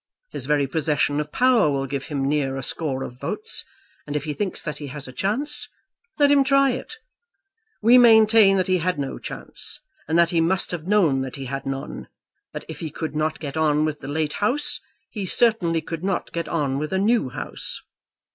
[0.31, 3.63] His very possession of power will give him near a score of votes,
[4.07, 5.69] and if he thinks that he has a chance,
[6.17, 6.95] let him try it.
[7.83, 11.45] We maintain that he had no chance, and that he must have known that he
[11.45, 12.07] had none;
[12.51, 14.79] that if he could not get on with the late House,
[15.11, 17.79] he certainly could not get on with a new House.